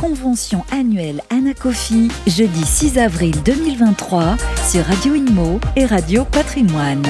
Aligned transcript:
convention 0.00 0.64
annuelle 0.72 1.20
Anacofi, 1.28 2.08
jeudi 2.26 2.64
6 2.64 2.96
avril 2.96 3.34
2023 3.44 4.36
sur 4.66 4.82
Radio 4.86 5.14
Inmo 5.14 5.60
et 5.76 5.84
Radio 5.84 6.24
Patrimoine. 6.24 7.04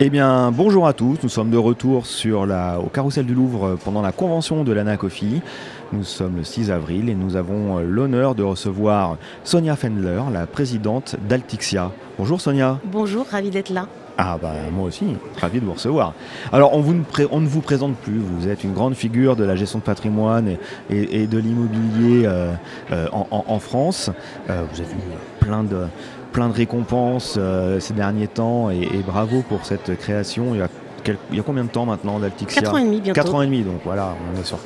Eh 0.00 0.08
bien, 0.08 0.50
bonjour 0.50 0.86
à 0.86 0.94
tous. 0.94 1.18
Nous 1.22 1.28
sommes 1.28 1.50
de 1.50 1.58
retour 1.58 2.06
sur 2.06 2.46
la, 2.46 2.80
au 2.80 2.86
Carrousel 2.86 3.26
du 3.26 3.34
Louvre 3.34 3.76
pendant 3.84 4.00
la 4.00 4.12
convention 4.12 4.64
de 4.64 4.72
l'Anacofi. 4.72 5.42
Nous 5.92 6.04
sommes 6.04 6.36
le 6.36 6.44
6 6.44 6.70
avril 6.70 7.10
et 7.10 7.14
nous 7.14 7.36
avons 7.36 7.80
l'honneur 7.80 8.34
de 8.34 8.42
recevoir 8.42 9.18
Sonia 9.44 9.76
Fendler, 9.76 10.22
la 10.32 10.46
présidente 10.46 11.16
d'Altixia. 11.28 11.92
Bonjour 12.18 12.40
Sonia. 12.40 12.80
Bonjour, 12.90 13.26
ravi 13.30 13.50
d'être 13.50 13.70
là. 13.70 13.88
Ah 14.16 14.38
bah 14.40 14.52
moi 14.72 14.86
aussi, 14.86 15.16
ravi 15.40 15.60
de 15.60 15.64
vous 15.64 15.72
recevoir. 15.72 16.14
Alors 16.52 16.74
on, 16.74 16.80
vous, 16.80 16.94
on, 17.32 17.40
ne 17.40 17.46
vous 17.46 17.60
présente 17.60 17.96
plus, 17.96 18.18
vous 18.18 18.48
êtes 18.48 18.62
une 18.62 18.72
grande 18.72 18.94
figure 18.94 19.34
de 19.34 19.42
la 19.44 19.56
gestion 19.56 19.80
de 19.80 19.84
patrimoine 19.84 20.56
et, 20.88 21.22
et, 21.22 21.26
de 21.26 21.38
l'immobilier 21.38 22.24
euh, 22.24 22.52
euh, 22.92 23.08
en, 23.12 23.44
en, 23.48 23.58
France. 23.58 24.10
Euh, 24.50 24.62
vous 24.72 24.80
avez 24.80 24.92
eu 24.92 25.40
plein 25.40 25.64
de, 25.64 25.86
plein 26.32 26.48
de 26.48 26.54
récompenses 26.54 27.36
euh, 27.38 27.80
ces 27.80 27.94
derniers 27.94 28.28
temps 28.28 28.70
et, 28.70 28.82
et, 28.82 29.02
bravo 29.04 29.42
pour 29.48 29.64
cette 29.64 29.98
création. 29.98 30.54
Il 30.54 30.58
y 30.58 30.62
a, 30.62 30.68
quel, 31.02 31.18
il 31.30 31.36
y 31.36 31.40
a 31.40 31.42
combien 31.42 31.64
de 31.64 31.70
temps 31.70 31.86
maintenant 31.86 32.20
d'Altixia 32.20 32.62
4 32.62 32.74
ans 32.74 32.78
et 32.78 32.84
demi 32.84 33.00
bientôt. 33.00 33.20
4 33.20 33.34
ans 33.34 33.42
et 33.42 33.46
demi, 33.46 33.62
donc 33.62 33.80
voilà, 33.84 34.14
on 34.32 34.40
est 34.40 34.44
sur 34.44 34.58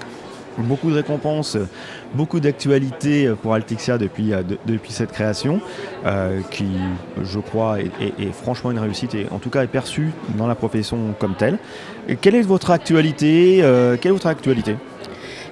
beaucoup 0.63 0.91
de 0.91 0.97
récompenses, 0.97 1.57
beaucoup 2.15 2.41
d'actualités 2.41 3.33
pour 3.43 3.55
Altixia 3.55 3.99
depuis, 3.99 4.31
de, 4.31 4.59
depuis 4.67 4.93
cette 4.93 5.13
création, 5.13 5.61
euh, 6.07 6.41
qui, 6.51 6.67
je 7.23 7.39
crois, 7.39 7.79
est, 7.81 8.33
franchement 8.33 8.71
une 8.71 8.79
réussite 8.79 9.15
et 9.15 9.27
en 9.31 9.39
tout 9.39 9.51
cas 9.51 9.63
est 9.63 9.69
perçue 9.69 10.11
dans 10.37 10.47
la 10.47 10.55
profession 10.55 11.15
comme 11.19 11.35
telle. 11.35 11.59
Quelle 12.21 12.35
est 12.35 12.43
votre 12.43 12.71
actualité 12.71 13.61
euh, 13.63 13.97
Quelle 14.01 14.11
est 14.11 14.15
votre 14.15 14.27
actualité? 14.27 14.77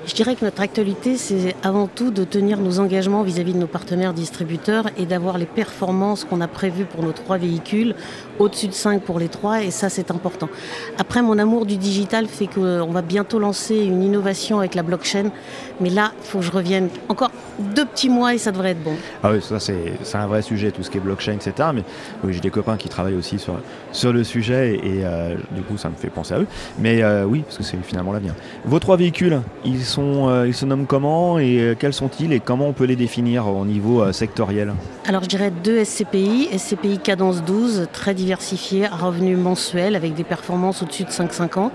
Je 0.07 0.15
dirais 0.15 0.37
que 0.37 0.45
notre 0.45 0.63
actualité, 0.63 1.17
c'est 1.17 1.57
avant 1.63 1.89
tout 1.89 2.11
de 2.11 2.23
tenir 2.25 2.59
nos 2.59 2.79
engagements 2.79 3.23
vis-à-vis 3.23 3.53
-vis 3.53 3.55
de 3.55 3.61
nos 3.61 3.67
partenaires 3.67 4.15
distributeurs 4.15 4.85
et 4.97 5.05
d'avoir 5.05 5.37
les 5.37 5.47
performances 5.47 6.25
qu'on 6.25 6.41
a 6.41 6.49
prévues 6.49 6.85
pour 6.85 7.03
nos 7.03 7.13
trois 7.13 7.39
véhicules, 7.39 7.95
au-dessus 8.39 8.69
de 8.69 8.73
5 8.73 9.03
pour 9.03 9.19
les 9.19 9.29
trois, 9.29 9.63
et 9.63 9.71
ça 9.71 9.89
c'est 9.89 10.11
important. 10.11 10.49
Après, 10.99 11.23
mon 11.23 11.39
amour 11.39 11.67
du 11.67 11.77
digital 11.77 12.27
fait 12.27 12.47
qu'on 12.47 12.93
va 12.93 13.03
bientôt 13.03 13.39
lancer 13.39 13.77
une 13.77 14.03
innovation 14.03 14.59
avec 14.61 14.75
la 14.75 14.83
blockchain, 14.83 15.31
mais 15.81 15.91
là, 15.91 16.13
il 16.21 16.27
faut 16.27 16.39
que 16.39 16.45
je 16.45 16.53
revienne 16.53 16.89
encore 17.09 17.33
deux 17.59 17.87
petits 17.87 18.09
mois 18.09 18.35
et 18.35 18.39
ça 18.39 18.53
devrait 18.53 18.71
être 18.71 18.83
bon. 18.83 18.95
Ah 19.23 19.31
oui, 19.33 19.41
ça 19.43 19.59
c'est 19.59 19.99
un 20.15 20.27
vrai 20.27 20.43
sujet, 20.43 20.71
tout 20.71 20.83
ce 20.83 20.91
qui 20.91 20.99
est 20.99 21.01
blockchain, 21.01 21.33
etc. 21.33 21.71
Mais 21.75 21.83
oui, 22.23 22.33
j'ai 22.33 22.41
des 22.41 22.51
copains 22.51 22.77
qui 22.77 22.89
travaillent 22.89 23.15
aussi 23.15 23.39
sur, 23.39 24.13
le 24.13 24.25
sujet 24.25 24.77
et, 24.77 25.05
euh, 25.05 25.35
du 25.51 25.63
coup 25.63 25.77
ça 25.77 25.89
me 25.89 25.95
fait 25.97 26.11
penser 26.11 26.35
à 26.35 26.39
eux. 26.39 26.47
Mais 26.79 27.03
euh, 27.03 27.25
oui, 27.25 27.43
parce 27.43 27.59
que 27.59 27.63
c'est 27.65 27.77
finalement 27.83 28.13
l'avenir. 28.13 28.35
Vos 28.65 28.79
trois 28.79 28.97
véhicules, 28.97 29.41
ils 29.65 29.85
euh, 29.99 30.47
ils 30.47 30.55
se 30.55 30.65
nomment 30.65 30.87
comment 30.87 31.39
et 31.39 31.59
euh, 31.61 31.75
quels 31.79 31.93
sont-ils 31.93 32.33
et 32.33 32.41
comment 32.41 32.69
on 32.69 32.73
peut 32.73 32.85
les 32.85 32.97
définir 32.97 33.47
au 33.49 33.65
niveau 33.65 34.03
euh, 34.03 34.13
sectoriel 34.13 34.75
Alors 35.07 35.23
je 35.23 35.29
dirais 35.29 35.51
deux 35.51 35.85
SCPI, 35.85 36.49
SCPI 36.57 36.99
Cadence 36.99 37.43
12, 37.45 37.89
très 37.93 38.15
diversifié, 38.15 38.87
à 38.87 38.97
revenus 38.97 39.39
mensuels 39.39 39.97
avec 39.97 40.15
des 40.15 40.25
performances 40.25 40.83
au-dessus 40.83 41.05
de 41.05 41.11
5,50. 41.11 41.71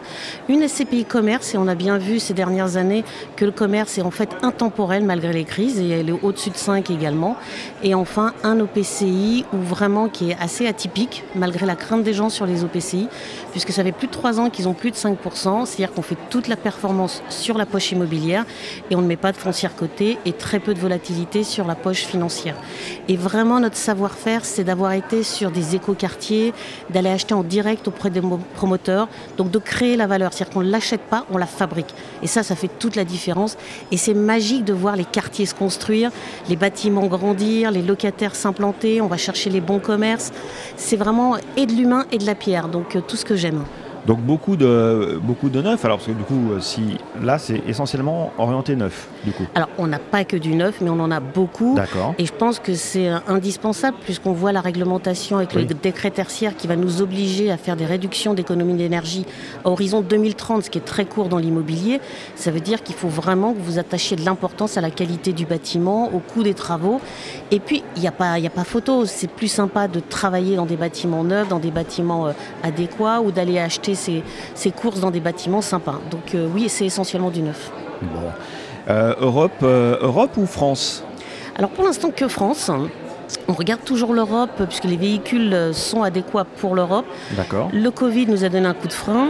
Une 0.50 0.68
SCPI 0.68 1.06
commerce 1.06 1.56
et 1.56 1.58
on 1.58 1.68
a 1.68 1.76
bien 1.76 1.98
vu 1.98 2.20
ces 2.20 2.34
dernières 2.34 2.78
années 2.78 3.04
que 3.36 3.46
le 3.46 3.52
commerce 3.52 3.98
est 3.98 4.04
en 4.04 4.12
fait 4.12 4.30
intemporel 4.44 5.04
malgré 5.04 5.34
les 5.34 5.44
crises 5.44 5.80
et 5.80 5.90
elle 5.90 6.10
est 6.10 6.24
au-dessus 6.24 6.52
de 6.52 6.58
5 6.58 6.92
également. 6.92 7.38
Et 7.84 7.96
enfin 7.96 8.34
un 8.44 8.60
OPCI 8.60 9.46
ou 9.54 9.58
vraiment 9.58 10.10
qui 10.10 10.32
est 10.32 10.38
assez 10.40 10.68
atypique 10.68 11.24
malgré 11.36 11.66
la 11.66 11.76
crainte 11.76 12.04
des 12.04 12.14
gens 12.14 12.30
sur 12.30 12.46
les 12.46 12.64
OPCI 12.64 13.08
puisque 13.52 13.72
ça 13.72 13.84
fait 13.84 13.92
plus 13.92 14.08
de 14.08 14.14
3 14.14 14.40
ans 14.40 14.50
qu'ils 14.50 14.68
ont 14.68 14.74
plus 14.74 14.92
de 14.92 14.96
5%, 14.96 15.66
c'est-à-dire 15.66 15.92
qu'on 15.94 16.02
fait 16.02 16.18
toute 16.30 16.48
la 16.48 16.56
performance 16.56 17.24
sur 17.30 17.58
la 17.58 17.66
poche 17.66 17.92
immobilière 17.92 18.11
et 18.90 18.96
on 18.96 19.02
ne 19.02 19.08
met 19.08 19.16
pas 19.16 19.32
de 19.32 19.38
foncière 19.38 19.76
côté 19.76 20.18
et 20.26 20.34
très 20.34 20.60
peu 20.60 20.74
de 20.74 20.80
volatilité 20.80 21.44
sur 21.44 21.66
la 21.66 21.76
poche 21.76 22.06
financière. 22.06 22.56
Et 23.08 23.16
vraiment 23.16 23.60
notre 23.60 23.78
savoir-faire 23.78 24.46
c'est 24.46 24.64
d'avoir 24.64 24.94
été 24.94 25.24
sur 25.24 25.52
des 25.52 25.76
écoquartiers, 25.76 26.54
d'aller 26.90 27.10
acheter 27.10 27.34
en 27.34 27.44
direct 27.44 27.88
auprès 27.88 28.10
des 28.10 28.22
promoteurs, 28.56 29.08
donc 29.38 29.52
de 29.52 29.60
créer 29.60 29.96
la 29.96 30.08
valeur, 30.08 30.34
c'est-à-dire 30.34 30.54
qu'on 30.54 30.64
ne 30.64 30.72
l'achète 30.72 31.02
pas, 31.02 31.26
on 31.32 31.38
la 31.38 31.46
fabrique. 31.46 31.94
Et 32.22 32.28
ça, 32.28 32.44
ça 32.44 32.56
fait 32.56 32.70
toute 32.80 32.96
la 32.96 33.06
différence 33.06 33.58
et 33.92 33.98
c'est 33.98 34.14
magique 34.14 34.66
de 34.66 34.74
voir 34.74 34.96
les 34.96 35.06
quartiers 35.06 35.46
se 35.46 35.56
construire, 35.56 36.12
les 36.50 36.56
bâtiments 36.56 37.08
grandir, 37.08 37.72
les 37.72 37.82
locataires 37.82 38.36
s'implanter, 38.36 39.02
on 39.02 39.08
va 39.08 39.18
chercher 39.18 39.50
les 39.50 39.62
bons 39.62 39.80
commerces. 39.80 40.32
C'est 40.76 40.98
vraiment 40.98 41.38
et 41.58 41.66
de 41.66 41.74
l'humain 41.74 42.06
et 42.12 42.18
de 42.18 42.26
la 42.26 42.36
pierre, 42.36 42.68
donc 42.68 42.96
euh, 42.96 43.02
tout 43.02 43.16
ce 43.16 43.26
que 43.26 43.36
j'aime. 43.36 43.64
Donc 44.08 44.20
beaucoup 44.20 44.56
de, 44.56 45.20
beaucoup 45.22 45.50
de 45.50 45.62
neuf. 45.62 45.84
Alors 45.86 45.98
parce 45.98 46.08
que 46.08 46.14
du 46.14 46.24
coup, 46.24 46.52
si 46.60 46.98
là 47.22 47.38
c'est 47.38 47.62
essentiellement 47.68 48.32
orienté 48.38 48.76
neuf, 48.76 49.08
du 49.24 49.32
coup. 49.32 49.46
Alors 49.56 49.70
on 49.78 49.88
n'a 49.88 50.00
pas 50.00 50.24
que 50.24 50.38
du 50.38 50.56
neuf, 50.56 50.82
mais 50.82 50.90
on 50.90 51.00
en 51.00 51.12
a 51.12 51.20
beaucoup. 51.20 51.76
D'accord. 51.76 52.16
Et 52.18 52.26
je 52.26 52.34
pense 52.34 52.60
que 52.60 52.74
c'est 52.74 53.10
indispensable 53.28 53.98
puisqu'on 54.04 54.34
voit 54.34 54.52
la 54.52 54.62
réglementation 54.62 55.38
avec 55.38 55.52
oui. 55.56 55.66
le 55.68 55.76
décret 55.76 56.12
tertiaire 56.12 56.56
qui 56.56 56.68
va 56.68 56.76
nous 56.76 57.02
obliger 57.02 57.52
à 57.52 57.58
faire 57.58 57.76
des 57.76 57.86
réductions 57.86 58.34
d'économie 58.34 58.74
d'énergie 58.74 59.26
à 59.64 59.70
horizon 59.70 60.02
2030, 60.02 60.64
ce 60.64 60.70
qui 60.70 60.78
est 60.78 60.82
très 60.82 61.06
court 61.06 61.30
dans 61.30 61.38
l'immobilier. 61.38 62.00
Ça 62.36 62.52
veut 62.52 62.60
dire 62.60 62.84
qu'il 62.84 62.96
faut 62.96 63.08
vraiment 63.08 63.54
que 63.54 63.60
vous 63.60 63.80
attachiez 63.80 64.18
de 64.18 64.26
l'importance 64.26 64.78
à 64.78 64.82
la 64.82 64.90
qualité 64.90 65.34
du 65.34 65.46
bâtiment, 65.46 66.12
au 66.14 66.20
coût 66.20 66.44
des 66.44 66.54
travaux. 66.54 67.02
Et 67.52 67.60
puis 67.60 67.84
il 67.96 68.02
n'y 68.02 68.08
a 68.08 68.12
pas, 68.12 68.40
il 68.40 68.48
a 68.48 68.50
pas 68.50 68.64
photo. 68.64 69.06
C'est 69.06 69.30
plus 69.30 69.48
sympa 69.48 69.88
de 69.88 70.00
travailler 70.00 70.56
dans 70.56 70.66
des 70.66 70.78
bâtiments 70.78 71.24
neufs, 71.24 71.48
dans 71.48 71.60
des 71.60 71.72
bâtiments 71.72 72.28
euh, 72.28 72.32
adéquats 72.64 73.22
ou 73.22 73.32
d'aller 73.32 73.60
acheter 73.60 73.91
ses, 73.96 74.24
ses, 74.56 74.72
courses 74.72 75.00
dans 75.00 75.12
des 75.12 75.20
bâtiments 75.20 75.62
sympas. 75.62 76.00
Donc 76.10 76.36
euh, 76.36 76.48
oui, 76.54 76.70
c'est 76.70 76.86
essentiellement 76.86 77.30
du 77.30 77.42
neuf. 77.42 77.72
Bon. 78.02 78.32
Euh, 78.90 79.14
Europe, 79.20 79.52
euh, 79.64 79.98
Europe 80.02 80.38
ou 80.38 80.46
France? 80.46 81.04
Alors 81.56 81.70
pour 81.72 81.84
l'instant 81.84 82.12
que 82.12 82.28
France. 82.28 82.72
On 83.48 83.54
regarde 83.54 83.84
toujours 83.86 84.14
l'Europe 84.14 84.62
puisque 84.68 84.84
les 84.84 84.98
véhicules 84.98 85.72
sont 85.74 86.04
adéquats 86.04 86.46
pour 86.58 86.76
l'Europe. 86.76 87.06
Le 87.74 87.90
Covid 87.90 88.26
nous 88.28 88.44
a 88.44 88.50
donné 88.50 88.68
un 88.68 88.74
coup 88.74 88.88
de 88.88 88.94
frein. 88.94 89.30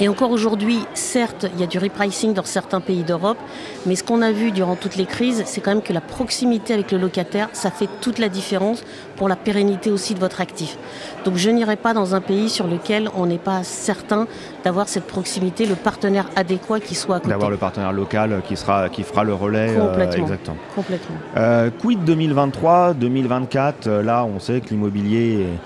Et 0.00 0.08
encore 0.08 0.30
aujourd'hui, 0.30 0.80
certes, 0.94 1.46
il 1.54 1.60
y 1.60 1.64
a 1.64 1.66
du 1.66 1.78
repricing 1.78 2.34
dans 2.34 2.44
certains 2.44 2.80
pays 2.80 3.02
d'Europe, 3.02 3.38
mais 3.86 3.96
ce 3.96 4.04
qu'on 4.04 4.22
a 4.22 4.30
vu 4.30 4.52
durant 4.52 4.76
toutes 4.76 4.96
les 4.96 5.06
crises, 5.06 5.42
c'est 5.46 5.60
quand 5.60 5.72
même 5.72 5.82
que 5.82 5.92
la 5.92 6.00
proximité 6.00 6.74
avec 6.74 6.92
le 6.92 6.98
locataire, 6.98 7.48
ça 7.52 7.70
fait 7.70 7.88
toute 8.00 8.18
la 8.18 8.28
différence 8.28 8.84
pour 9.16 9.28
la 9.28 9.36
pérennité 9.36 9.90
aussi 9.90 10.14
de 10.14 10.20
votre 10.20 10.40
actif. 10.40 10.78
Donc 11.24 11.36
je 11.36 11.50
n'irai 11.50 11.76
pas 11.76 11.94
dans 11.94 12.14
un 12.14 12.20
pays 12.20 12.48
sur 12.48 12.66
lequel 12.68 13.10
on 13.16 13.26
n'est 13.26 13.38
pas 13.38 13.64
certain 13.64 14.28
d'avoir 14.62 14.88
cette 14.88 15.06
proximité, 15.06 15.66
le 15.66 15.74
partenaire 15.74 16.26
adéquat 16.36 16.80
qui 16.80 16.94
soit 16.94 17.16
à 17.16 17.18
côté. 17.18 17.30
D'avoir 17.30 17.50
le 17.50 17.56
partenaire 17.56 17.92
local 17.92 18.42
qui, 18.46 18.56
sera, 18.56 18.88
qui 18.88 19.02
fera 19.02 19.24
le 19.24 19.34
relais. 19.34 19.74
Complètement. 19.74 20.18
Euh, 20.18 20.22
exactement. 20.22 20.56
Complètement. 20.76 21.16
Euh, 21.36 21.70
quid 21.76 22.04
2023, 22.04 22.94
2024 22.94 23.86
euh, 23.86 24.02
Là, 24.02 24.24
on 24.24 24.38
sait 24.38 24.60
que 24.60 24.68
l'immobilier 24.70 25.42
est 25.42 25.58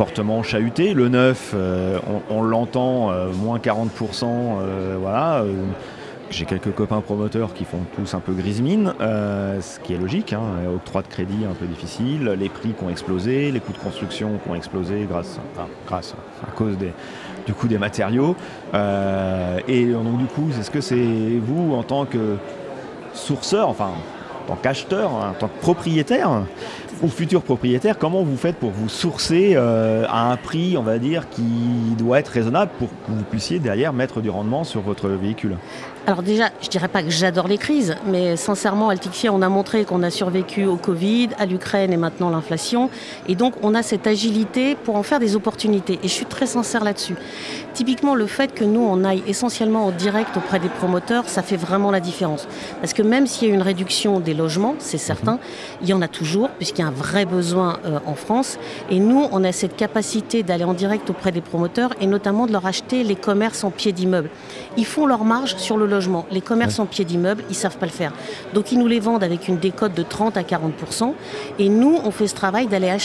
fortement 0.00 0.42
chahuté. 0.42 0.94
Le 0.94 1.10
neuf, 1.10 1.52
euh, 1.54 1.98
on, 2.30 2.40
l'entend, 2.40 3.10
euh, 3.10 3.30
moins 3.34 3.58
40%, 3.58 4.24
euh, 4.24 4.96
voilà. 4.98 5.44
J'ai 6.30 6.46
quelques 6.46 6.72
copains 6.74 7.02
promoteurs 7.02 7.52
qui 7.52 7.66
font 7.66 7.80
tous 7.94 8.14
un 8.14 8.20
peu 8.20 8.32
grise 8.32 8.62
mine, 8.62 8.94
ce 8.98 9.78
qui 9.80 9.92
est 9.92 9.98
logique. 9.98 10.32
Hein, 10.32 10.40
octroi 10.74 11.02
de 11.02 11.08
crédit 11.08 11.44
un 11.44 11.52
peu 11.52 11.66
difficile, 11.66 12.34
les 12.38 12.48
prix 12.48 12.70
qui 12.70 12.82
ont 12.82 12.88
explosé, 12.88 13.50
les 13.50 13.60
coûts 13.60 13.74
de 13.74 13.78
construction 13.78 14.38
qui 14.42 14.48
ont 14.48 14.54
explosé 14.54 15.06
grâce, 15.06 15.38
enfin, 15.52 15.68
grâce 15.86 16.14
à 16.48 16.50
cause 16.52 16.78
des, 16.78 16.92
du 17.44 17.52
coût 17.52 17.68
des 17.68 17.76
matériaux. 17.76 18.36
et 18.72 19.84
donc 19.84 20.16
du 20.16 20.26
coup, 20.26 20.48
est-ce 20.58 20.70
que 20.70 20.80
c'est 20.80 21.38
vous 21.42 21.74
en 21.74 21.82
tant 21.82 22.06
que 22.06 22.36
sourceur, 23.12 23.68
enfin 23.68 23.90
en 24.44 24.54
tant 24.54 24.56
qu'acheteur, 24.62 25.12
en 25.12 25.34
tant 25.34 25.48
que 25.48 25.60
propriétaire 25.60 26.30
ou 27.02 27.08
futur 27.08 27.42
propriétaire, 27.42 27.98
comment 27.98 28.22
vous 28.22 28.36
faites 28.36 28.56
pour 28.56 28.70
vous 28.70 28.88
sourcer 28.88 29.52
euh, 29.54 30.04
à 30.08 30.30
un 30.30 30.36
prix, 30.36 30.76
on 30.76 30.82
va 30.82 30.98
dire, 30.98 31.28
qui 31.30 31.42
doit 31.98 32.18
être 32.18 32.28
raisonnable 32.28 32.70
pour 32.78 32.88
que 32.88 33.12
vous 33.12 33.22
puissiez 33.22 33.58
derrière 33.58 33.92
mettre 33.92 34.20
du 34.20 34.30
rendement 34.30 34.64
sur 34.64 34.82
votre 34.82 35.08
véhicule? 35.08 35.56
Alors 36.10 36.24
déjà, 36.24 36.50
je 36.60 36.68
dirais 36.68 36.88
pas 36.88 37.04
que 37.04 37.10
j'adore 37.10 37.46
les 37.46 37.56
crises, 37.56 37.94
mais 38.04 38.34
sincèrement, 38.34 38.88
Altixia, 38.88 39.32
on 39.32 39.42
a 39.42 39.48
montré 39.48 39.84
qu'on 39.84 40.02
a 40.02 40.10
survécu 40.10 40.66
au 40.66 40.74
Covid, 40.74 41.28
à 41.38 41.46
l'Ukraine 41.46 41.92
et 41.92 41.96
maintenant 41.96 42.30
l'inflation. 42.30 42.90
Et 43.28 43.36
donc, 43.36 43.54
on 43.62 43.76
a 43.76 43.84
cette 43.84 44.08
agilité 44.08 44.74
pour 44.74 44.96
en 44.96 45.04
faire 45.04 45.20
des 45.20 45.36
opportunités. 45.36 46.00
Et 46.02 46.08
je 46.08 46.12
suis 46.12 46.26
très 46.26 46.46
sincère 46.46 46.82
là-dessus. 46.82 47.14
Typiquement, 47.74 48.16
le 48.16 48.26
fait 48.26 48.52
que 48.52 48.64
nous, 48.64 48.80
on 48.80 49.04
aille 49.04 49.22
essentiellement 49.28 49.86
en 49.86 49.92
direct 49.92 50.36
auprès 50.36 50.58
des 50.58 50.68
promoteurs, 50.68 51.28
ça 51.28 51.44
fait 51.44 51.56
vraiment 51.56 51.92
la 51.92 52.00
différence. 52.00 52.48
Parce 52.80 52.92
que 52.92 53.02
même 53.02 53.28
s'il 53.28 53.48
y 53.48 53.52
a 53.52 53.54
une 53.54 53.62
réduction 53.62 54.18
des 54.18 54.34
logements, 54.34 54.74
c'est 54.80 54.98
certain, 54.98 55.38
il 55.80 55.88
y 55.88 55.92
en 55.92 56.02
a 56.02 56.08
toujours, 56.08 56.48
puisqu'il 56.50 56.80
y 56.80 56.84
a 56.84 56.88
un 56.88 56.90
vrai 56.90 57.24
besoin 57.24 57.78
euh, 57.84 58.00
en 58.04 58.16
France. 58.16 58.58
Et 58.90 58.98
nous, 58.98 59.28
on 59.30 59.44
a 59.44 59.52
cette 59.52 59.76
capacité 59.76 60.42
d'aller 60.42 60.64
en 60.64 60.74
direct 60.74 61.08
auprès 61.08 61.30
des 61.30 61.40
promoteurs 61.40 61.94
et 62.00 62.08
notamment 62.08 62.46
de 62.46 62.52
leur 62.52 62.66
acheter 62.66 63.04
les 63.04 63.14
commerces 63.14 63.62
en 63.62 63.70
pied 63.70 63.92
d'immeuble. 63.92 64.30
Ils 64.76 64.86
font 64.86 65.06
leur 65.06 65.22
marge 65.22 65.54
sur 65.56 65.76
le 65.76 65.86
logement. 65.86 65.99
Les 66.30 66.40
commerces 66.40 66.78
en 66.78 66.86
pied 66.86 67.04
d'immeuble, 67.04 67.44
ils 67.48 67.54
savent 67.54 67.76
pas 67.76 67.86
le 67.86 67.92
faire. 67.92 68.12
Donc 68.54 68.72
ils 68.72 68.78
nous 68.78 68.86
les 68.86 69.00
vendent 69.00 69.24
avec 69.24 69.48
une 69.48 69.58
décote 69.58 69.94
de 69.94 70.02
30 70.02 70.36
à 70.36 70.42
40% 70.42 71.14
et 71.58 71.68
nous, 71.68 71.98
on 72.04 72.10
fait 72.10 72.26
ce 72.26 72.34
travail 72.34 72.66
d'aller 72.66 72.96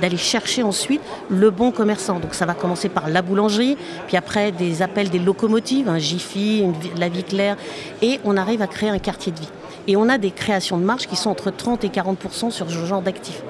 d'aller 0.00 0.16
chercher 0.16 0.64
ensuite 0.64 1.00
le 1.30 1.50
bon 1.50 1.70
commerçant. 1.70 2.18
Donc 2.18 2.34
ça 2.34 2.44
va 2.44 2.54
commencer 2.54 2.88
par 2.88 3.08
la 3.08 3.22
boulangerie, 3.22 3.76
puis 4.08 4.16
après 4.16 4.50
des 4.50 4.82
appels 4.82 5.10
des 5.10 5.20
locomotives, 5.20 5.88
un 5.88 5.98
Jiffy, 5.98 6.64
la 6.98 7.08
vie 7.08 7.22
claire, 7.22 7.56
et 8.02 8.18
on 8.24 8.36
arrive 8.36 8.62
à 8.62 8.66
créer 8.66 8.90
un 8.90 8.98
quartier 8.98 9.30
de 9.30 9.38
vie. 9.38 9.48
Et 9.86 9.96
on 9.96 10.08
a 10.08 10.18
des 10.18 10.32
créations 10.32 10.76
de 10.76 10.84
marge 10.84 11.06
qui 11.06 11.16
sont 11.16 11.30
entre 11.30 11.50
30 11.50 11.84
et 11.84 11.88
40% 11.88 12.50
sur 12.50 12.68
ce 12.68 12.84
genre 12.84 13.02
d'actifs. 13.02 13.42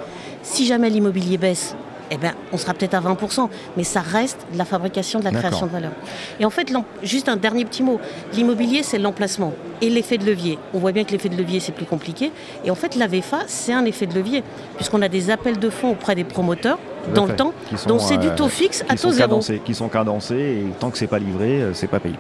Si 0.42 0.66
jamais 0.66 0.90
l'immobilier 0.90 1.38
baisse, 1.38 1.74
eh 2.14 2.18
ben, 2.18 2.32
on 2.52 2.58
sera 2.58 2.74
peut-être 2.74 2.94
à 2.94 3.00
20%, 3.00 3.48
mais 3.76 3.84
ça 3.84 4.00
reste 4.00 4.46
de 4.52 4.58
la 4.58 4.64
fabrication, 4.64 5.18
de 5.18 5.24
la 5.24 5.30
création 5.30 5.66
de 5.66 5.72
valeur. 5.72 5.92
Et 6.40 6.44
en 6.44 6.50
fait, 6.50 6.72
juste 7.02 7.28
un 7.28 7.36
dernier 7.36 7.64
petit 7.64 7.82
mot, 7.82 8.00
l'immobilier, 8.34 8.82
c'est 8.82 8.98
l'emplacement 8.98 9.52
et 9.80 9.88
l'effet 9.88 10.18
de 10.18 10.26
levier. 10.26 10.58
On 10.74 10.78
voit 10.78 10.92
bien 10.92 11.04
que 11.04 11.12
l'effet 11.12 11.28
de 11.28 11.36
levier, 11.36 11.60
c'est 11.60 11.72
plus 11.72 11.86
compliqué. 11.86 12.30
Et 12.64 12.70
en 12.70 12.74
fait, 12.74 12.96
la 12.96 13.06
VFA, 13.06 13.40
c'est 13.46 13.72
un 13.72 13.84
effet 13.84 14.06
de 14.06 14.14
levier, 14.14 14.44
puisqu'on 14.76 15.02
a 15.02 15.08
des 15.08 15.30
appels 15.30 15.58
de 15.58 15.70
fonds 15.70 15.90
auprès 15.90 16.14
des 16.14 16.24
promoteurs 16.24 16.78
dans 17.14 17.26
le 17.26 17.34
temps, 17.34 17.52
donc 17.88 18.00
c'est 18.00 18.16
du 18.16 18.28
taux 18.30 18.44
euh, 18.44 18.48
fixe 18.48 18.84
à 18.88 18.94
taux 18.94 19.10
zéro. 19.10 19.40
qui 19.64 19.74
sont 19.74 19.88
cadencés, 19.88 20.34
et 20.36 20.66
tant 20.78 20.90
que 20.90 20.98
c'est 20.98 21.08
pas 21.08 21.18
livré, 21.18 21.60
euh, 21.60 21.74
c'est 21.74 21.88
pas 21.88 21.98
payé. 21.98 22.14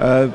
Euh, 0.00 0.28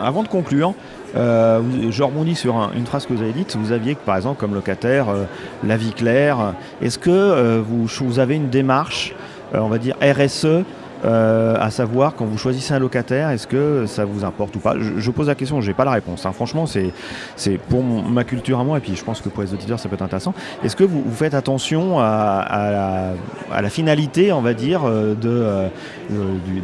avant 0.00 0.22
de 0.22 0.28
conclure, 0.28 0.74
euh, 1.16 1.60
je 1.90 2.02
rebondis 2.02 2.34
sur 2.34 2.70
une 2.76 2.86
phrase 2.86 3.06
que 3.06 3.12
vous 3.12 3.22
avez 3.22 3.32
dite. 3.32 3.56
Vous 3.56 3.72
aviez, 3.72 3.94
par 3.94 4.16
exemple, 4.16 4.38
comme 4.38 4.54
locataire, 4.54 5.08
euh, 5.08 5.24
la 5.64 5.76
vie 5.76 5.92
claire. 5.92 6.54
Est-ce 6.82 6.98
que 6.98 7.60
vous, 7.60 7.86
vous, 7.86 8.18
avez 8.18 8.36
une 8.36 8.50
démarche, 8.50 9.14
on 9.54 9.68
va 9.68 9.78
dire 9.78 9.96
RSE, 10.02 10.64
euh, 11.04 11.56
à 11.60 11.70
savoir 11.70 12.14
quand 12.14 12.24
vous 12.24 12.38
choisissez 12.38 12.72
un 12.72 12.78
locataire, 12.78 13.30
est-ce 13.30 13.46
que 13.46 13.84
ça 13.86 14.04
vous 14.04 14.24
importe 14.24 14.56
ou 14.56 14.58
pas? 14.58 14.74
Je, 14.78 15.10
pose 15.10 15.28
la 15.28 15.34
question, 15.34 15.60
je 15.60 15.68
n'ai 15.68 15.74
pas 15.74 15.84
la 15.84 15.90
réponse. 15.90 16.24
Hein. 16.24 16.32
Franchement, 16.32 16.64
c'est 16.66 17.58
pour 17.68 17.82
ma 17.82 18.24
culture 18.24 18.58
à 18.58 18.64
moi, 18.64 18.78
et 18.78 18.80
puis 18.80 18.96
je 18.96 19.04
pense 19.04 19.20
que 19.20 19.28
pour 19.28 19.42
les 19.42 19.52
auditeurs, 19.52 19.78
ça 19.78 19.88
peut 19.88 19.94
être 19.94 20.02
intéressant. 20.02 20.34
Est-ce 20.64 20.76
que 20.76 20.84
vous, 20.84 21.04
faites 21.12 21.34
attention 21.34 21.98
à, 22.00 23.12
la, 23.50 23.70
finalité, 23.70 24.32
on 24.32 24.40
va 24.40 24.54
dire, 24.54 24.82
euh, 24.84 25.14
de, 25.14 25.28
euh, 25.28 25.68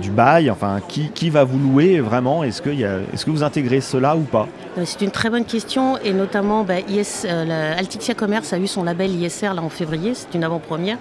du, 0.00 0.10
bail? 0.10 0.50
Enfin, 0.50 0.80
qui, 0.86 1.10
qui, 1.10 1.30
va 1.30 1.44
vous 1.44 1.58
louer 1.58 2.00
vraiment? 2.00 2.42
Est-ce 2.42 2.62
que, 2.62 2.70
est 2.70 3.24
que 3.24 3.30
vous 3.30 3.42
intégrez 3.42 3.80
cela 3.80 4.16
ou 4.16 4.22
pas? 4.22 4.48
C'est 4.84 5.02
une 5.02 5.10
très 5.10 5.28
bonne 5.28 5.44
question, 5.44 5.98
et 5.98 6.12
notamment, 6.12 6.64
bah, 6.64 6.80
IS, 6.80 7.26
Altixia 7.26 8.14
Commerce 8.14 8.52
a 8.52 8.58
eu 8.58 8.66
son 8.66 8.84
label 8.84 9.10
ISR 9.10 9.54
là 9.54 9.62
en 9.62 9.68
février, 9.68 10.14
c'est 10.14 10.34
une 10.34 10.44
avant-première. 10.44 10.96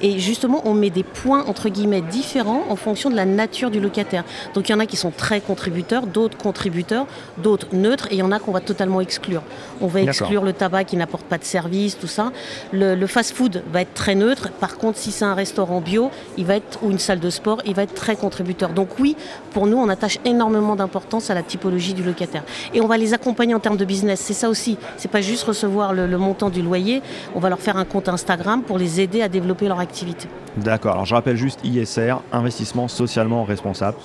Et 0.00 0.18
justement, 0.18 0.62
on 0.64 0.74
met 0.74 0.90
des 0.90 1.02
points, 1.02 1.44
entre 1.46 1.68
guillemets, 1.68 2.02
différents 2.02 2.67
en 2.68 2.76
fonction 2.76 3.10
de 3.10 3.16
la 3.16 3.24
nature 3.24 3.70
du 3.70 3.80
locataire. 3.80 4.24
Donc 4.54 4.68
il 4.68 4.72
y 4.72 4.74
en 4.74 4.80
a 4.80 4.86
qui 4.86 4.96
sont 4.96 5.10
très 5.10 5.40
contributeurs, 5.40 6.06
d'autres 6.06 6.36
contributeurs, 6.36 7.06
d'autres 7.38 7.68
neutres, 7.72 8.06
et 8.10 8.14
il 8.14 8.18
y 8.18 8.22
en 8.22 8.32
a 8.32 8.38
qu'on 8.38 8.52
va 8.52 8.60
totalement 8.60 9.00
exclure. 9.00 9.42
On 9.80 9.86
va 9.86 10.02
exclure 10.02 10.44
le 10.44 10.52
tabac 10.52 10.84
qui 10.84 10.96
n'apporte 10.96 11.24
pas 11.24 11.38
de 11.38 11.44
service, 11.44 11.98
tout 11.98 12.06
ça. 12.06 12.32
Le, 12.72 13.06
fast-food 13.06 13.62
va 13.72 13.80
être 13.80 13.94
très 13.94 14.14
neutre. 14.14 14.50
Par 14.60 14.76
contre, 14.76 14.98
si 14.98 15.12
c'est 15.12 15.24
un 15.24 15.34
restaurant 15.34 15.80
bio, 15.80 16.10
il 16.36 16.44
va 16.44 16.56
être 16.56 16.82
ou 16.82 16.90
une 16.90 16.98
salle 16.98 17.20
de 17.20 17.30
sport, 17.30 17.62
il 17.64 17.74
va 17.74 17.82
être 17.82 17.94
très 17.94 18.16
contributeur. 18.16 18.70
Donc 18.70 18.98
oui, 18.98 19.16
pour 19.52 19.66
nous, 19.66 19.78
on 19.78 19.88
attache 19.88 20.18
énormément 20.24 20.76
d'importance 20.76 21.30
à 21.30 21.34
la 21.34 21.42
typologie 21.42 21.94
du 21.94 22.02
locataire. 22.02 22.44
Et 22.74 22.80
on 22.80 22.86
va 22.86 22.98
les 22.98 23.14
accompagner 23.14 23.54
en 23.54 23.60
termes 23.60 23.76
de 23.76 23.84
business. 23.84 24.20
C'est 24.20 24.34
ça 24.34 24.48
aussi. 24.48 24.76
C'est 24.96 25.10
pas 25.10 25.22
juste 25.22 25.44
recevoir 25.44 25.94
le, 25.94 26.06
le 26.06 26.18
montant 26.18 26.50
du 26.50 26.62
loyer. 26.62 27.02
On 27.34 27.40
va 27.40 27.48
leur 27.48 27.60
faire 27.60 27.76
un 27.76 27.84
compte 27.84 28.08
Instagram 28.08 28.62
pour 28.62 28.78
les 28.78 29.00
aider 29.00 29.22
à 29.22 29.28
développer 29.28 29.68
leur 29.68 29.80
activité. 29.80 30.28
D'accord. 30.56 30.92
Alors 30.92 31.06
je 31.06 31.14
rappelle 31.14 31.36
juste 31.36 31.60
ISR, 31.64 32.16
investissement 32.32 32.57
socialement 32.64 33.44
responsable. 33.44 33.96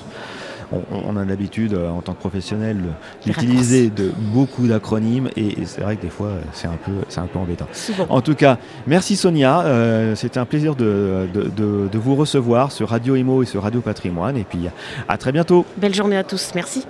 On, 0.92 1.18
a 1.18 1.26
l'habitude 1.26 1.74
euh, 1.74 1.90
en 1.90 2.02
tant 2.02 2.14
que 2.14 2.20
professionnel 2.20 2.78
d'utiliser 3.24 3.92
de, 3.92 4.12
beaucoup 4.34 4.66
d'acronymes 4.66 5.30
et, 5.36 5.66
c'est 5.66 5.82
vrai 5.82 5.98
que 5.98 6.02
des 6.02 6.10
fois 6.10 6.32
c'est 6.52 6.68
un 6.68 6.80
peu, 6.84 6.92
c'est 7.10 7.20
un 7.20 7.28
peu 7.28 7.38
embêtant. 7.38 7.68
En 8.10 8.22
tout 8.22 8.34
cas, 8.34 8.58
merci 8.88 9.16
Sonia. 9.16 9.62
Euh, 9.62 10.16
c'était 10.16 10.40
un 10.40 10.46
plaisir 10.46 10.76
de, 10.76 11.28
de, 11.32 11.98
vous 12.00 12.16
recevoir 12.16 12.72
sur 12.72 12.90
Radio 12.90 13.16
Imo 13.16 13.44
et 13.44 13.46
sur 13.46 13.62
Radio 13.62 13.82
Patrimoine. 13.82 14.36
Et 14.36 14.46
puis 14.46 14.68
à 15.08 15.18
très 15.18 15.32
bientôt. 15.32 15.66
Belle 15.78 15.94
journée 15.94 16.18
à 16.18 16.24
tous. 16.24 16.54
Merci. 16.56 16.86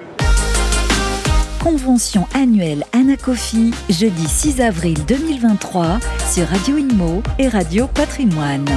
Convention 1.64 2.28
annuelle 2.34 2.84
Anacofi, 2.92 3.72
jeudi 3.90 4.28
6 4.28 4.60
avril 4.60 4.98
2023 5.06 6.00
sur 6.30 6.48
Radio 6.48 6.78
Imo 6.78 7.24
et 7.40 7.48
Radio 7.48 7.88
Patrimoine. 7.88 8.68